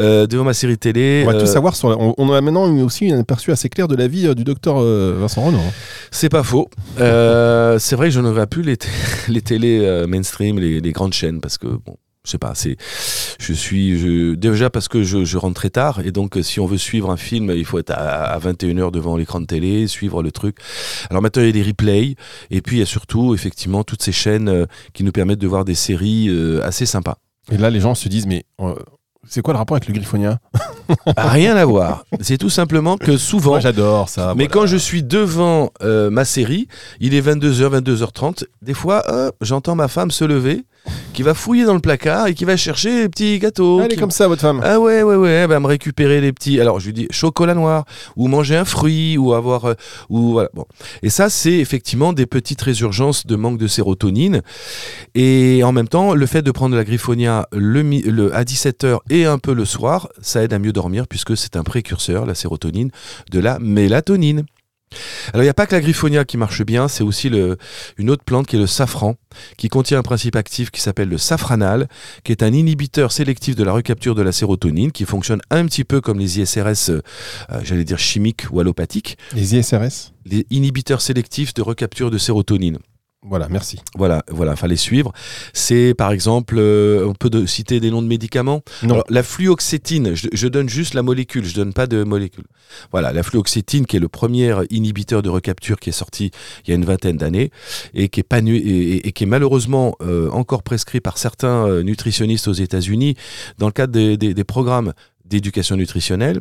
[0.00, 1.24] Euh, devant ma série télé.
[1.26, 1.88] On va tout savoir sur.
[2.18, 5.58] On, a maintenant aussi un aperçu assez clair de la vie du docteur Vincent Renaud.
[5.58, 5.72] Hein.
[6.10, 6.68] C'est pas faux.
[6.96, 8.76] c'est vrai que je ne vois plus les,
[9.28, 12.76] les télés mainstream, les, les, grandes chaînes, parce que bon, je sais pas, c'est,
[13.38, 17.10] je suis, déjà parce que je, rentre très tard et donc si on veut suivre
[17.10, 20.58] un film, il faut être à, 21h devant l'écran de télé, suivre le truc.
[21.08, 22.16] Alors maintenant il y a des replays
[22.50, 25.46] et puis il y a surtout effectivement toutes ces chaînes euh, qui nous permettent de
[25.46, 27.16] voir des séries euh, assez sympas.
[27.50, 28.74] Et là les gens se disent mais euh,
[29.26, 30.38] c'est quoi le rapport avec le Griffonia
[31.16, 32.04] Rien à voir.
[32.20, 33.52] C'est tout simplement que souvent.
[33.52, 34.34] Moi j'adore ça.
[34.36, 36.68] Mais quand je suis devant ma série,
[37.00, 38.44] il est 22h, 22h30.
[38.62, 39.04] Des fois,
[39.40, 40.64] j'entends ma femme se lever
[41.12, 43.80] qui va fouiller dans le placard et qui va chercher les petits gâteaux.
[43.82, 44.60] Elle est comme ça, votre femme.
[44.64, 46.60] Ah ouais, ouais, ouais, elle va me récupérer les petits.
[46.60, 47.84] Alors je lui dis chocolat noir,
[48.16, 49.64] ou manger un fruit, ou avoir.
[49.66, 49.74] Euh,
[50.08, 50.50] ou voilà.
[50.54, 50.64] Bon.
[51.02, 54.42] Et ça, c'est effectivement des petites résurgences de manque de sérotonine.
[55.14, 58.98] Et en même temps, le fait de prendre de la griffonia le, le, à 17h
[59.10, 62.34] et un peu le soir, ça aide à mieux dormir puisque c'est un précurseur, la
[62.34, 62.90] sérotonine,
[63.30, 64.44] de la mélatonine.
[65.32, 67.56] Alors il n'y a pas que la griffonia qui marche bien, c'est aussi le,
[67.98, 69.14] une autre plante qui est le safran,
[69.56, 71.88] qui contient un principe actif qui s'appelle le safranal,
[72.24, 75.84] qui est un inhibiteur sélectif de la recapture de la sérotonine, qui fonctionne un petit
[75.84, 77.02] peu comme les ISRS, euh,
[77.50, 79.18] euh, j'allais dire chimiques ou allopathiques.
[79.34, 82.78] Les ISRS Les inhibiteurs sélectifs de recapture de sérotonine.
[83.22, 83.78] Voilà, merci.
[83.96, 85.12] Voilà, voilà, fallait suivre.
[85.52, 88.62] C'est par exemple, euh, on peut citer des noms de médicaments?
[88.82, 89.02] Non.
[89.10, 92.44] la fluoxétine, je, donne juste la molécule, je donne pas de molécule.
[92.92, 96.30] Voilà, la fluoxétine qui est le premier inhibiteur de recapture qui est sorti
[96.64, 97.50] il y a une vingtaine d'années
[97.92, 102.48] et qui est pas et, qui est malheureusement euh, encore prescrit par certains euh, nutritionnistes
[102.48, 103.16] aux États-Unis
[103.58, 104.94] dans le cadre des programmes
[105.30, 106.40] d'éducation nutritionnelle.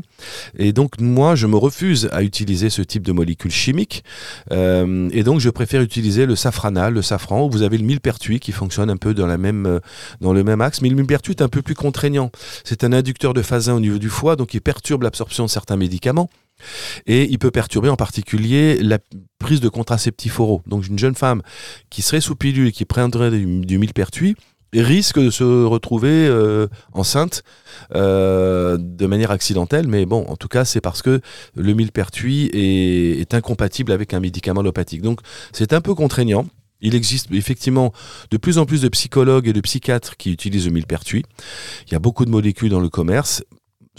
[0.57, 4.03] Et donc, moi, je me refuse à utiliser ce type de molécules chimiques.
[4.51, 8.39] Euh, et donc, je préfère utiliser le safranal, le safran, où vous avez le millepertuis
[8.39, 9.79] qui fonctionne un peu dans, la même, euh,
[10.19, 10.81] dans le même axe.
[10.81, 12.31] Mais le millepertuis est un peu plus contraignant.
[12.63, 15.77] C'est un inducteur de phasin au niveau du foie, donc il perturbe l'absorption de certains
[15.77, 16.29] médicaments.
[17.05, 18.97] Et il peut perturber en particulier la
[19.37, 20.61] prise de contraceptifs oraux.
[20.67, 21.41] Donc, une jeune femme
[21.89, 24.35] qui serait sous pilule et qui prendrait du, du millepertuis,
[24.73, 27.43] risque de se retrouver euh, enceinte
[27.95, 31.21] euh, de manière accidentelle, mais bon, en tout cas, c'est parce que
[31.55, 35.01] le millepertuis est, est incompatible avec un médicament allopathique.
[35.01, 36.45] Donc, c'est un peu contraignant.
[36.81, 37.91] Il existe effectivement
[38.31, 41.25] de plus en plus de psychologues et de psychiatres qui utilisent le millepertuis.
[41.87, 43.43] Il y a beaucoup de molécules dans le commerce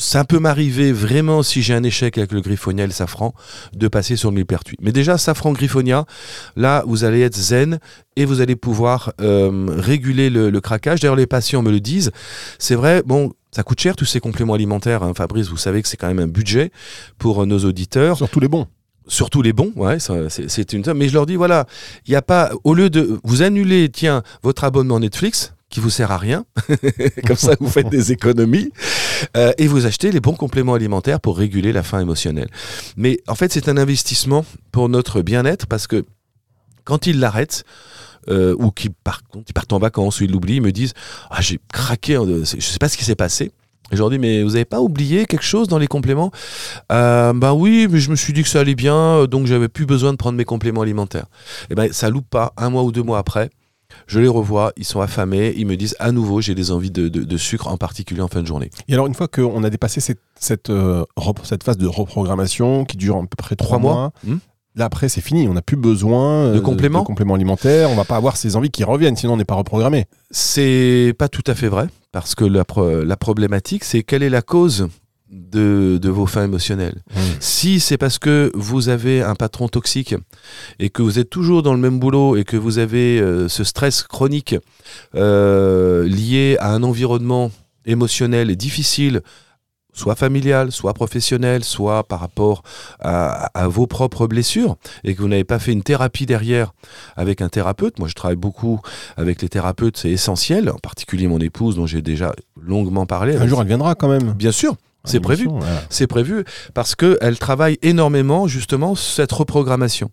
[0.00, 3.34] ça peut m'arriver vraiment, si j'ai un échec avec le griffonia et le safran,
[3.74, 4.76] de passer sur le millepertuis.
[4.80, 6.06] Mais déjà, safran griffonia,
[6.56, 7.78] là, vous allez être zen
[8.16, 11.00] et vous allez pouvoir euh, réguler le, craquage.
[11.00, 12.12] D'ailleurs, les patients me le disent.
[12.58, 15.02] C'est vrai, bon, ça coûte cher tous ces compléments alimentaires.
[15.02, 16.72] Hein, Fabrice, vous savez que c'est quand même un budget
[17.18, 18.16] pour nos auditeurs.
[18.16, 18.66] Surtout les bons
[19.08, 21.66] surtout les bons, ouais, c'est une mais je leur dis voilà,
[22.06, 25.90] il n'y a pas au lieu de vous annuler tiens votre abonnement Netflix qui vous
[25.90, 26.44] sert à rien,
[27.26, 28.72] comme ça vous faites des économies,
[29.36, 32.48] euh, et vous achetez les bons compléments alimentaires pour réguler la faim émotionnelle.
[32.96, 36.04] Mais en fait, c'est un investissement pour notre bien-être parce que
[36.84, 37.64] quand ils l'arrêtent,
[38.28, 40.92] euh, ou qu'ils partent, partent en vacances ou ils l'oublient, ils me disent
[41.30, 43.52] Ah, j'ai craqué, je ne sais pas ce qui s'est passé.
[43.92, 46.30] Et je leur dis, mais vous n'avez pas oublié quelque chose dans les compléments?
[46.92, 49.86] Euh, Ben oui, mais je me suis dit que ça allait bien, donc j'avais plus
[49.86, 51.26] besoin de prendre mes compléments alimentaires.
[51.70, 53.50] Et ben ça loupe pas, un mois ou deux mois après,
[54.10, 57.08] je les revois, ils sont affamés, ils me disent à nouveau j'ai des envies de,
[57.08, 58.70] de- de sucre, en particulier en fin de journée.
[58.88, 61.04] Et alors, une fois qu'on a dépassé cette, cette, euh,
[61.44, 64.36] cette phase de reprogrammation qui dure à peu près trois mois, Hmm
[64.76, 67.96] là après c'est fini, on n'a plus besoin euh, De compléments de compléments alimentaires, on
[67.96, 70.04] va pas avoir ces envies qui reviennent, sinon on n'est pas reprogrammé.
[70.30, 74.30] C'est pas tout à fait vrai, parce que la, pro- la problématique, c'est quelle est
[74.30, 74.88] la cause
[75.30, 77.02] de, de vos fins émotionnelles.
[77.38, 80.14] Si c'est parce que vous avez un patron toxique
[80.78, 83.64] et que vous êtes toujours dans le même boulot et que vous avez euh, ce
[83.64, 84.56] stress chronique
[85.14, 87.52] euh, lié à un environnement
[87.86, 89.22] émotionnel difficile,
[89.92, 92.62] soit familial, soit professionnel, soit par rapport
[93.00, 96.72] à, à vos propres blessures, et que vous n'avez pas fait une thérapie derrière
[97.16, 97.98] avec un thérapeute.
[97.98, 98.80] Moi, je travaille beaucoup
[99.16, 103.36] avec les thérapeutes, c'est essentiel, en particulier mon épouse, dont j'ai déjà longuement parlé.
[103.36, 104.32] Un jour elle viendra quand même.
[104.32, 105.46] Bien sûr, c'est prévu.
[105.48, 105.82] voilà.
[105.88, 110.10] C'est prévu parce qu'elle travaille énormément justement cette reprogrammation.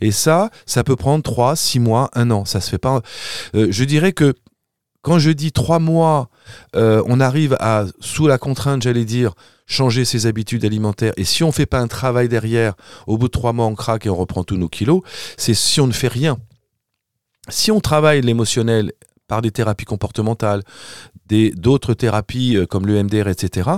[0.00, 2.44] Et ça, ça peut prendre 3, 6 mois, 1 an.
[2.44, 3.00] Ça se fait pas.
[3.54, 4.34] Euh, je dirais que
[5.02, 6.28] quand je dis 3 mois,
[6.74, 9.32] euh, on arrive à, sous la contrainte, j'allais dire,
[9.66, 11.12] changer ses habitudes alimentaires.
[11.16, 12.74] Et si on fait pas un travail derrière,
[13.06, 15.02] au bout de 3 mois, on craque et on reprend tous nos kilos.
[15.36, 16.38] C'est si on ne fait rien.
[17.48, 18.92] Si on travaille l'émotionnel
[19.28, 20.62] par des thérapies comportementales,
[21.28, 23.70] d'autres thérapies euh, comme l'EMDR, etc.,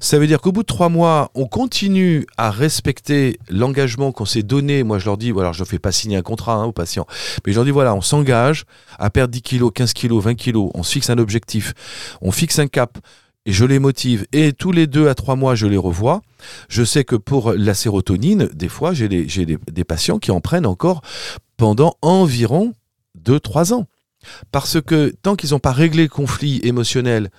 [0.00, 4.42] ça veut dire qu'au bout de trois mois, on continue à respecter l'engagement qu'on s'est
[4.42, 4.82] donné.
[4.82, 7.06] Moi, je leur dis, voilà, je ne fais pas signer un contrat hein, aux patients,
[7.44, 8.64] mais je leur dis, voilà, on s'engage
[8.98, 11.74] à perdre 10 kilos, 15 kilos, 20 kilos, on se fixe un objectif,
[12.20, 12.98] on fixe un cap.
[13.48, 14.26] Et je les motive.
[14.32, 16.20] Et tous les deux à trois mois, je les revois.
[16.68, 21.00] Je sais que pour la sérotonine, des fois, j'ai des patients qui en prennent encore
[21.56, 22.74] pendant environ
[23.24, 23.86] 2-3 ans.
[24.52, 27.30] Parce que tant qu'ils n'ont pas réglé le conflit émotionnel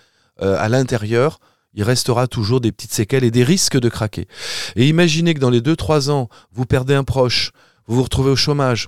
[0.42, 1.40] euh, à l'intérieur,
[1.74, 4.28] il restera toujours des petites séquelles et des risques de craquer.
[4.76, 7.52] Et imaginez que dans les 2-3 ans, vous perdez un proche,
[7.88, 8.88] vous vous retrouvez au chômage,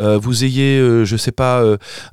[0.00, 1.64] euh, vous ayez, euh, je sais pas,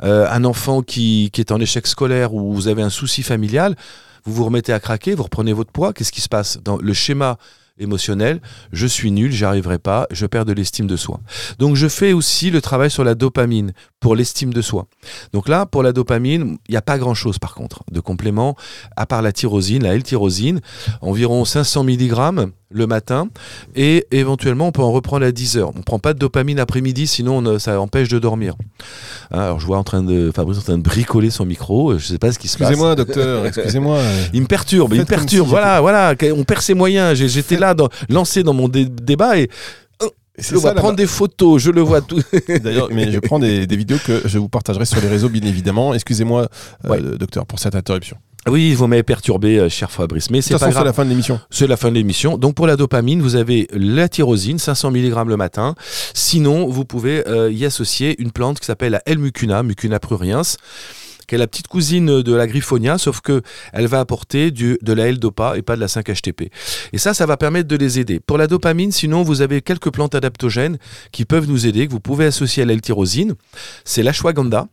[0.01, 3.75] un enfant qui est en échec scolaire ou vous avez un souci familial,
[4.23, 6.59] vous vous remettez à craquer, vous reprenez votre poids, qu'est-ce qui se passe?
[6.63, 7.37] Dans le schéma
[7.77, 11.19] émotionnel, je suis nul, j'y arriverai pas, je perds de l'estime de soi.
[11.59, 14.87] Donc je fais aussi le travail sur la dopamine pour l'estime de soi.
[15.33, 18.55] Donc là, pour la dopamine, il n'y a pas grand-chose par contre de complément,
[18.95, 20.61] à part la tyrosine, la L-tyrosine,
[21.01, 23.27] environ 500 mg le matin,
[23.75, 25.71] et éventuellement on peut en reprendre à 10 heures.
[25.75, 28.55] On ne prend pas de dopamine après-midi, sinon on, euh, ça empêche de dormir.
[29.31, 31.95] Hein, Alors je vois en train de, Fabrice en train de bricoler son micro, je
[31.95, 32.69] ne sais pas ce qui se passe.
[32.69, 33.99] Excusez-moi, docteur, excusez-moi.
[34.33, 35.45] Il me perturbe, il me perturbe.
[35.47, 37.17] si voilà, voilà, on perd ses moyens.
[37.17, 39.49] J'étais là, dans, lancé dans mon dé- débat et
[40.37, 42.19] je C'est le vois prendre des photos, je le vois tout.
[42.63, 45.41] D'ailleurs, mais je prends des, des vidéos que je vous partagerai sur les réseaux, bien
[45.43, 45.93] évidemment.
[45.93, 46.47] Excusez-moi,
[46.85, 47.01] euh, Ouais.
[47.17, 48.15] docteur, pour cette interruption.
[48.47, 51.39] Oui, vous m'avez perturbé, euh, cher Fabrice, mais c'est pas c'est la fin de l'émission.
[51.51, 52.37] C'est la fin de l'émission.
[52.37, 55.75] Donc pour la dopamine, vous avez la tyrosine, 500 mg le matin.
[56.15, 60.41] Sinon, vous pouvez euh, y associer une plante qui s'appelle la L-mucuna, Mucuna pruriens,
[61.27, 64.91] qui est la petite cousine de la griffonia, sauf que elle va apporter du, de
[64.91, 66.49] la L-dopa et pas de la 5-HTP.
[66.93, 68.19] Et ça, ça va permettre de les aider.
[68.19, 70.79] Pour la dopamine, sinon, vous avez quelques plantes adaptogènes
[71.11, 73.35] qui peuvent nous aider, que vous pouvez associer à l'L-tyrosine.
[73.85, 74.67] C'est l'ashwagandha,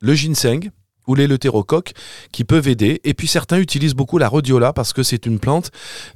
[0.00, 0.70] le ginseng,
[1.06, 1.92] ou les leutérocoques
[2.30, 3.00] qui peuvent aider.
[3.04, 5.70] Et puis certains utilisent beaucoup la rhodiola parce que c'est une plante,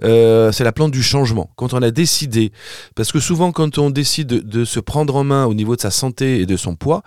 [0.05, 1.51] euh, c'est la plante du changement.
[1.57, 2.53] Quand on a décidé,
[2.95, 5.91] parce que souvent quand on décide de, se prendre en main au niveau de sa
[5.91, 7.03] santé et de son poids,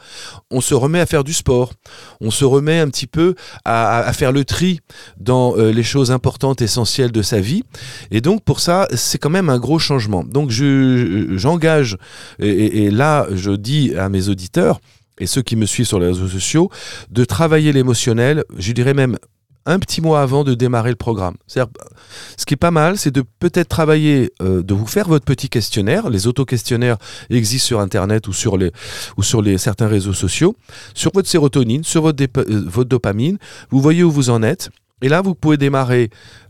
[0.49, 1.73] on se remet à faire du sport,
[2.21, 4.79] on se remet un petit peu à, faire le tri
[5.19, 7.63] dans euh, les choses importantes, essentielles de sa vie.
[8.11, 10.23] Et donc pour ça, c'est quand même un gros changement.
[10.23, 11.97] Donc je- j'engage,
[12.39, 14.79] et là je dis à mes auditeurs,
[15.19, 16.69] et ceux qui me suivent sur les réseaux sociaux,
[17.09, 19.17] de travailler l'émotionnel, je dirais même
[19.65, 21.35] un petit mois avant de démarrer le programme.
[21.47, 25.49] Ce qui est pas mal, c'est de peut-être travailler, euh, de vous faire votre petit
[25.49, 26.09] questionnaire.
[26.09, 26.97] Les auto-questionnaires
[27.29, 28.71] existent sur Internet ou sur, les,
[29.17, 30.55] ou sur les, certains réseaux sociaux.
[30.95, 33.37] Sur votre sérotonine, sur votre, euh, votre dopamine,
[33.69, 34.69] vous voyez où vous en êtes.
[35.01, 36.09] Et là, vous pouvez démarrer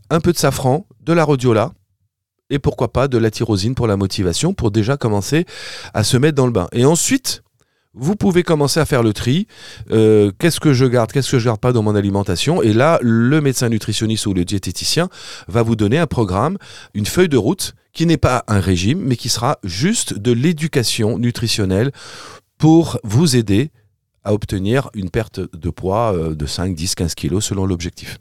[0.09, 1.71] un peu de safran, de la rhodiola,
[2.49, 5.45] et pourquoi pas de la tyrosine pour la motivation, pour déjà commencer
[5.93, 6.67] à se mettre dans le bain.
[6.71, 7.43] Et ensuite,
[7.93, 9.47] vous pouvez commencer à faire le tri.
[9.91, 12.61] Euh, qu'est-ce que je garde, qu'est-ce que je garde pas dans mon alimentation?
[12.61, 15.09] Et là, le médecin nutritionniste ou le diététicien
[15.47, 16.57] va vous donner un programme,
[16.93, 21.17] une feuille de route qui n'est pas un régime, mais qui sera juste de l'éducation
[21.17, 21.91] nutritionnelle
[22.57, 23.71] pour vous aider
[24.23, 28.19] à obtenir une perte de poids euh, de 5, 10, 15 kilos selon l'objectif.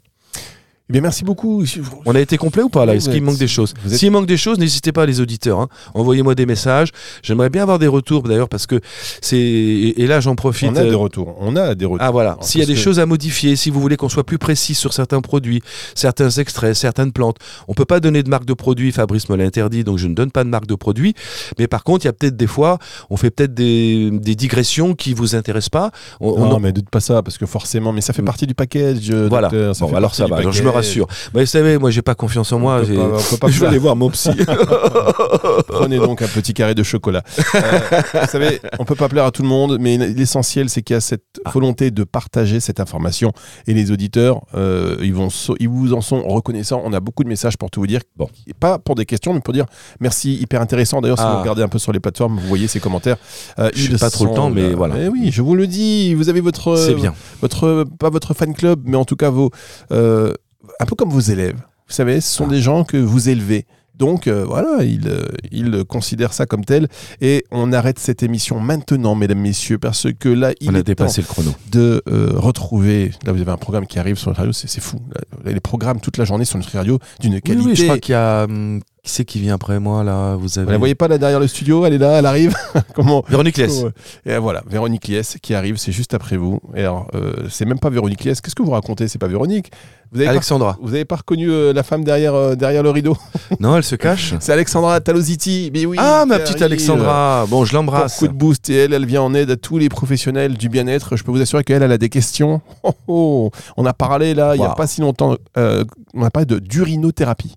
[0.89, 1.63] Eh bien, merci beaucoup.
[2.07, 2.95] On a été complet ou pas là?
[2.95, 3.75] Est-ce qu'il manque des choses?
[3.85, 5.59] êtes- S'il manque des choses, n'hésitez pas les auditeurs.
[5.59, 5.67] hein.
[5.93, 6.89] Envoyez-moi des messages.
[7.21, 8.79] J'aimerais bien avoir des retours d'ailleurs parce que
[9.21, 10.71] c'est et, là j'en profite.
[10.71, 11.35] On a euh, des retours.
[11.39, 12.03] On a des retours.
[12.07, 14.23] Ah voilà, s'il y a des que- choses à modifier, si vous voulez qu'on soit
[14.23, 15.61] plus précis sur certains produits,
[15.93, 19.43] certains extraits, certaines plantes, on peut pas donner de marque de produit, Fabrice me l'a
[19.43, 21.13] interdit, donc je ne donne pas de marque de produit.
[21.59, 22.79] Mais par contre, il y a peut-être des fois,
[23.11, 25.91] on fait peut-être des, des digressions qui vous intéressent pas.
[26.19, 28.47] On, on Non, en- mais doute pas ça, parce que forcément, mais ça fait partie
[28.47, 29.11] du package.
[29.11, 29.49] euh, voilà.
[29.49, 30.78] docteur, ça Bon, fait alors ça va, alors je me package.
[30.79, 31.07] Rassure.
[31.33, 32.77] Bah, vous savez, moi j'ai pas confiance en moi.
[32.77, 34.29] On peut j'ai- pas- on peut pas je vais aller voir mon psy.
[35.67, 37.23] Prenez donc un petit carré de chocolat.
[37.55, 40.93] Euh, vous savez, on peut pas plaire à tout le monde, mais l'essentiel, c'est qu'il
[40.93, 41.51] y a cette Ah.
[41.51, 43.31] volonté de partager cette information.
[43.67, 46.81] Et les auditeurs, euh, ils, vont, so- ils vous en sont reconnaissants.
[46.85, 48.01] On a beaucoup de messages pour tout vous dire.
[48.15, 48.29] Bon.
[48.47, 49.65] Et Pas pour des questions, mais pour dire
[49.99, 51.01] merci, hyper intéressant.
[51.01, 51.33] D'ailleurs, si Ah.
[51.33, 53.17] vous regardez un peu sur les plateformes, vous voyez ces commentaires.
[53.59, 54.95] Euh, J'ai ils pas trop le temps, mais voilà.
[54.99, 56.13] eh oui, je vous le dis.
[56.13, 57.13] Vous avez votre, C'est bien.
[57.41, 59.51] votre pas votre fan club, mais en tout cas vos,
[59.91, 60.33] euh,
[60.79, 61.57] un peu comme vos élèves.
[61.87, 62.51] Vous savez, ce sont Ah.
[62.51, 63.65] des gens que vous élevez.
[63.95, 66.87] Donc euh, voilà, ils, euh, ils considèrent ça comme tel.
[67.19, 70.83] Et on arrête cette émission maintenant, mesdames, messieurs, parce que là, il On a est
[70.83, 71.51] temps dépassé le chrono.
[71.71, 73.11] de euh, retrouver.
[73.25, 74.99] Là, vous avez un programme qui arrive sur notre radio, c'est fou.
[75.43, 77.65] Là, les programmes toute la journée sur notre radio d'une Oui, qualité.
[77.67, 78.43] oui, je crois qu'il y a.
[78.45, 80.71] hum, qui c'est qui vient après moi là Vous Vous avez.
[80.71, 82.53] la voyez pas là derrière le studio, elle est là, elle arrive.
[82.95, 83.57] Comment Véronique.
[83.57, 83.91] Ouais.
[84.25, 86.59] Et voilà, Véronique Lies qui arrive, c'est juste après vous.
[86.75, 88.33] Et alors, euh, c'est même pas Véronique Lies.
[88.43, 89.07] Qu'est-ce que vous racontez?
[89.07, 89.71] C'est pas Véronique.
[90.11, 90.73] Vous avez Alexandra.
[90.73, 93.15] pas, vous avez pas reconnu euh, la femme derrière, euh, derrière le rideau?
[93.59, 94.33] Non, elle se cache.
[94.39, 95.69] C'est Alexandra Talositi.
[95.73, 95.97] Mais oui.
[95.99, 96.65] ah, ma petite arrive.
[96.73, 97.45] Alexandra.
[97.47, 98.17] Bon, je l'embrasse.
[98.17, 101.15] coup de boost et elle, elle vient en aide à tous les professionnels du bien-être.
[101.15, 102.61] Je peux vous assurer qu'elle, elle a des questions.
[102.83, 103.51] Oh, oh.
[103.77, 104.75] On a parlé là, il y a Wow.
[104.75, 105.83] pas si longtemps, euh,
[106.13, 107.55] on a parlé de d'urinothérapie.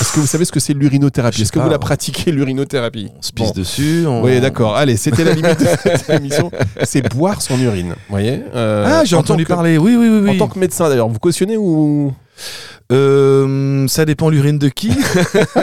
[0.00, 3.22] Est-ce que vous savez ce que c'est l'urinothérapie Est-ce que vous la pratiquez l'urinothérapie On
[3.22, 3.52] se pisse Bon.
[3.60, 4.04] dessus.
[4.06, 4.76] on- Oui, d'accord.
[4.76, 6.50] Allez, c'était la limite de cette émission.
[6.82, 7.90] C'est boire son urine.
[7.90, 9.78] Vous voyez Euh, Ah, j'ai en entendu que- parler.
[9.78, 10.30] Oui, oui, oui.
[10.30, 12.12] En tant que médecin d'ailleurs, vous cautionnez ou
[12.90, 14.90] Euh, ça dépend l'urine de qui.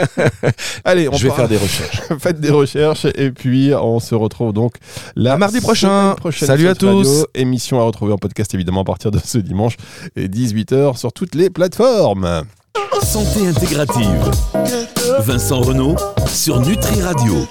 [0.84, 2.00] Allez, on je vais part- faire des recherches.
[2.18, 4.74] Faites des recherches et puis on se retrouve donc
[5.14, 6.16] la À mardi prochain.
[6.32, 7.02] Salut à Radio.
[7.02, 7.26] tous.
[7.34, 9.76] Émission à retrouver en podcast évidemment à partir de ce dimanche
[10.16, 12.44] et 18h sur toutes les plateformes.
[13.02, 14.30] Santé intégrative.
[15.20, 17.46] Vincent Renault sur Nutri Radio.